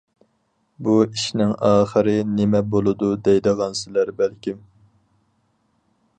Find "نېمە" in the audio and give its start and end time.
2.39-2.63